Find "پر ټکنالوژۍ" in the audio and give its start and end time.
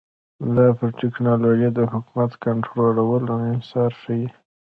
0.77-1.69